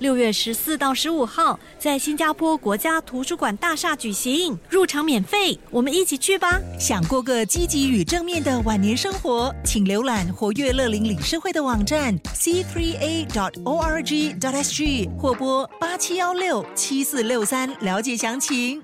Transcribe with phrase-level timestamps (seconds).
[0.00, 6.58] 六月十四到十五号，在新加坡国家图书馆大厦举行，入场免费，我们一起去吧！
[6.78, 18.82] 想过个积极与正面的晚年生活，请浏览活跃乐龄理事会的网站 c3a.org.sg 或拨八七幺六七四六三了解详情。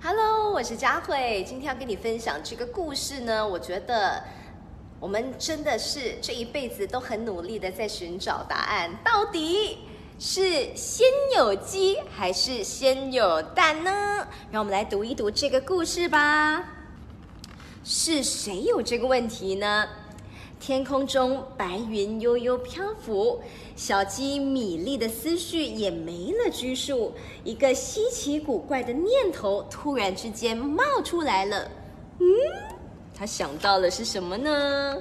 [0.00, 3.44] Hello，我是佳慧，今天要跟你分享这个故事呢。
[3.44, 4.22] 我觉得
[5.00, 9.78] 我们真的是这一辈子都很努力的在寻找答案，到底。
[10.20, 14.26] 是先有鸡还是先有蛋呢？
[14.50, 16.64] 让我们来读一读这个故事吧。
[17.84, 19.88] 是谁有这个问题呢？
[20.58, 23.40] 天空中白云悠悠漂浮，
[23.76, 27.14] 小鸡米粒的思绪也没了拘束。
[27.44, 31.70] 一个稀奇古怪的念头突然之间冒出来了。
[32.18, 32.26] 嗯，
[33.14, 34.96] 他想到了是什么呢？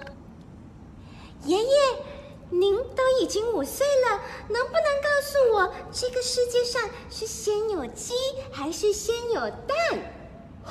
[1.43, 1.67] 爷爷。
[2.49, 8.13] 您都已经五岁了，能不能告诉我，这个世界上是先有鸡
[8.51, 9.77] 还是先有蛋？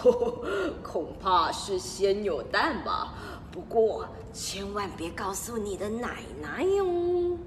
[0.82, 3.14] 恐怕是先有蛋吧。
[3.52, 7.38] 不过千万别告诉你的奶奶哟。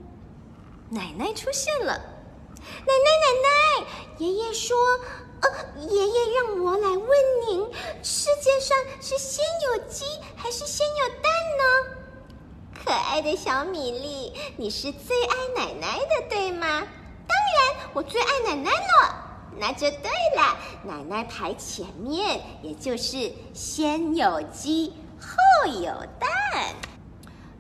[0.89, 4.75] 奶奶出现了，奶奶奶奶，爷爷说，
[5.41, 7.09] 呃，爷爷让我来问
[7.47, 11.98] 您，世界上是先有鸡还是先有蛋呢？
[12.89, 16.65] 可爱的小米粒，你是最爱奶奶的，对吗？
[17.27, 19.15] 当然，我最爱奶奶了。
[19.59, 26.73] 那就对了，奶奶排前面，也就是先有鸡后有蛋。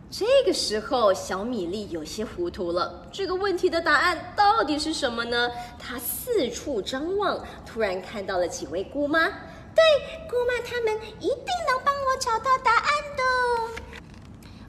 [0.09, 3.05] 这个时候，小米粒有些糊涂了。
[3.11, 5.51] 这个问题的答案到底是什么呢？
[5.77, 9.27] 他四处张望，突然看到了几位姑妈。
[9.29, 9.83] 对，
[10.27, 13.23] 姑妈她们一定能帮我找到答案的。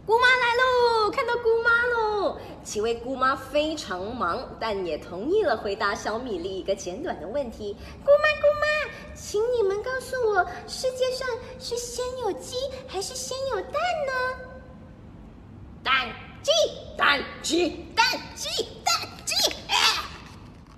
[0.07, 1.11] 姑妈来喽！
[1.13, 2.37] 看到姑妈喽！
[2.71, 7.77] 几位姑妈非常忙，但也同意了回答小米粒一个简短的问题。
[8.05, 11.27] 姑妈，姑妈，请你们告诉我，世界上
[11.59, 12.55] 是先有鸡
[12.87, 14.13] 还是先有蛋呢？
[15.83, 16.15] 蛋
[16.45, 16.53] 鸡，
[16.97, 18.49] 蛋鸡，蛋鸡，
[18.85, 18.95] 蛋
[19.27, 19.35] 鸡。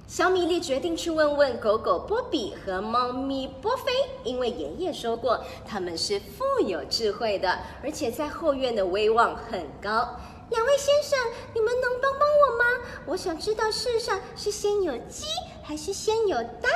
[0.07, 3.93] 小米粒决定去问问狗狗波比和猫咪波菲，
[4.25, 10.17] 因为爷爷说过他们是富有智慧的，而且在后院的威望很高。
[10.53, 11.19] 两位先生，
[11.55, 12.65] 你们能帮帮我吗？
[13.07, 15.25] 我想知道世上是先有鸡
[15.63, 16.71] 还是先有蛋。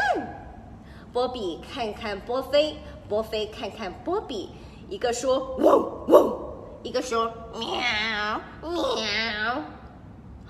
[1.12, 2.76] 波比看看波菲，
[3.08, 4.50] 波菲看看波比，
[4.88, 6.36] 一个说汪汪，
[6.82, 8.82] 一个说喵喵，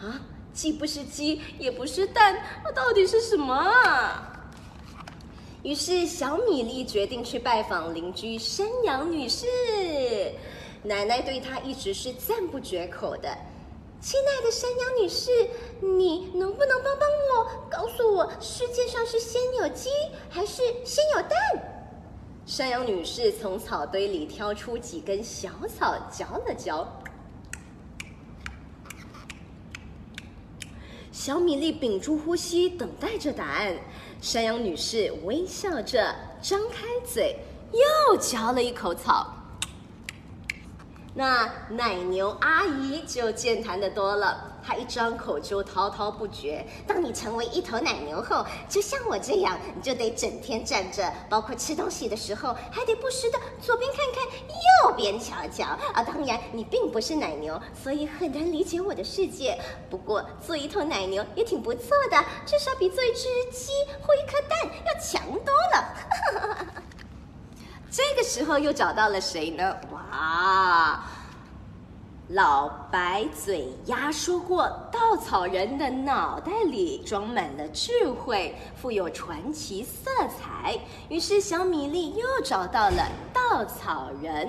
[0.01, 0.21] 啊。
[0.53, 3.55] 既不是鸡，也不是蛋，那到底是什么？
[5.63, 9.45] 于是小米粒决定去拜访邻居山羊女士。
[10.83, 13.37] 奶奶对她一直是赞不绝口的。
[14.01, 15.31] 亲爱的山羊女士，
[15.81, 19.89] 你能不能帮帮我，告诉我世界上是先有鸡
[20.29, 21.31] 还是先有蛋？
[22.45, 26.87] 山羊女士从草堆里挑出几根小草，嚼了嚼。
[31.11, 33.75] 小米粒屏住呼吸，等待着答案。
[34.21, 37.37] 山羊女士微笑着，张开嘴，
[37.73, 39.36] 又嚼了一口草。
[41.19, 44.53] 那奶牛阿姨就健谈的多了。
[44.63, 46.63] 她一张口就滔滔不绝。
[46.87, 54.25] 当你成为一头奶牛后，就像我这样，你就得整天站着，包括吃东西的时候，还得不时的左边看看，
[54.85, 55.65] 右边瞧瞧。
[55.95, 59.59] 啊，当然你并不是奶牛，所以很难理解我的世界。
[59.89, 63.73] 不过做一头奶牛也挺不错的，至少比做一只鸡
[64.03, 66.77] 或一颗蛋要强多了。
[67.91, 69.75] 这个时候又找到了谁呢？
[70.17, 71.07] 啊！
[72.31, 80.77] 老白嘴鸭说过，稻草人的脑袋里装满了智慧，富有传奇色彩。
[81.09, 84.49] 于是小米粒又找到了稻草人。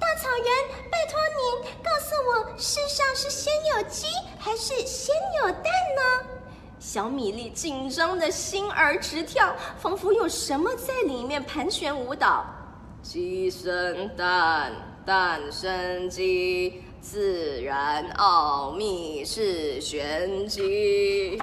[0.00, 0.46] 稻草人，
[0.90, 4.06] 拜托您告诉我，世上是先有鸡
[4.38, 6.28] 还是先有蛋呢？
[6.78, 12.46] 小米粒紧张的心儿直跳，仿佛有什么在里面盘旋舞蹈。
[13.04, 14.72] 鸡生蛋。
[15.06, 21.38] 蛋生鸡，自然奥秘是玄机。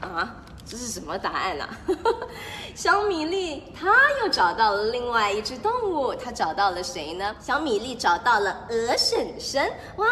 [0.00, 1.68] 啊，这是什么答案啊？
[2.74, 3.88] 小米粒他
[4.20, 7.36] 又找到了另外一只动物，他找到了谁呢？
[7.40, 10.06] 小米粒找到了鹅婶婶，哇，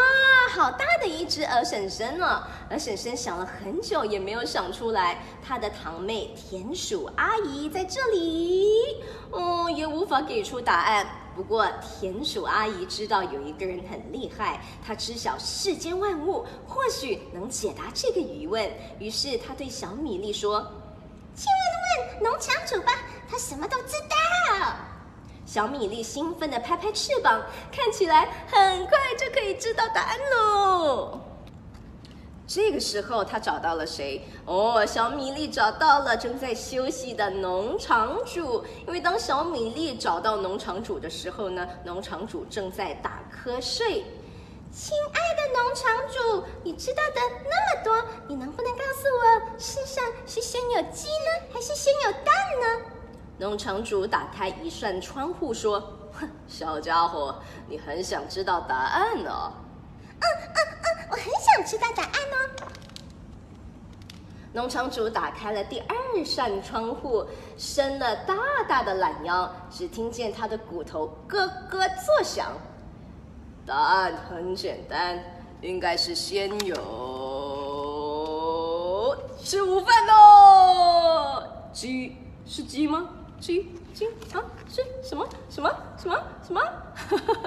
[0.55, 2.43] 好大的一只鹅婶婶呢！
[2.71, 8.71] 鹅婶婶想了很久也没有想出来，她的堂妹田鼠阿姨在这里，
[9.33, 11.07] 哦，也无法给出答案。
[11.35, 18.71] 不过田鼠阿姨知道有一个人很厉害，她知晓世间万物，或许能解答这个疑问。
[18.99, 20.61] 于是她对小米粒说。
[21.37, 22.93] 去问问农场主吧，
[23.29, 24.77] 他什么都知道。
[25.45, 27.43] 小米粒兴奋地拍拍翅膀，
[27.73, 31.21] 看起来很快就可以知道答案喽。
[32.55, 34.25] 这个时候，他找到了谁？
[34.47, 38.65] 哦，小米粒找到了正在休息的农场主。
[38.87, 44.05] 因为当小米粒找到农场主的时候呢，农场主正在打瞌睡。
[44.71, 47.21] 亲爱的农场主，你知道的
[47.51, 52.87] 那么多，你能不能告诉我，世上是先有鸡呢，还是先有蛋呢？
[53.37, 55.81] 农场主打开一扇窗户说
[56.15, 57.35] ：“哼，小家伙，
[57.69, 59.53] 你很想知道答案呢
[60.23, 62.13] ？”“嗯嗯嗯，我很想知道答案。”
[64.55, 67.27] 农场主打开了第二扇窗户，
[67.59, 68.37] 伸了大
[68.69, 72.53] 大的懒腰，只听见他的骨头咯咯作响。
[73.67, 75.19] 答案很简单，
[75.61, 76.77] 应该是先有
[79.43, 81.43] 吃午饭喽。
[81.73, 82.17] 鸡
[82.47, 83.09] 是鸡吗？
[83.41, 84.41] 鸡鸡啊
[84.73, 85.69] 是什么什么
[85.99, 86.17] 什么
[86.47, 86.63] 什么？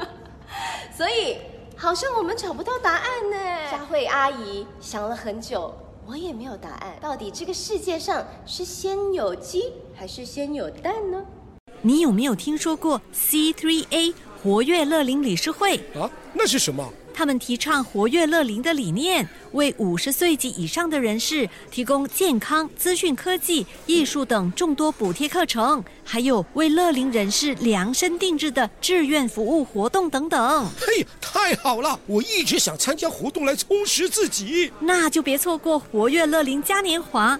[0.91, 1.37] 所以
[1.77, 3.37] 好像我们找不到答案呢。
[3.71, 5.73] 佳慧阿姨想了很久，
[6.07, 6.95] 我也没有答案。
[7.01, 11.25] 到底这个世界上是先有鸡还是先有蛋呢？
[11.81, 14.13] 你有没有听说过 C3A？
[14.41, 16.91] 活跃乐龄理事会啊，那是什么？
[17.17, 30.69] 他们提倡活跃乐龄的理念，为五十岁及以上的人士提供健康、资讯科技、艺术等众多补贴课程，还有为乐龄人士量身定制的志愿服务活动等等。
[30.79, 31.99] 嘿，太好了！
[32.05, 37.39] 我一直想参加活动来充实自己，那就别错过活跃乐龄嘉年华。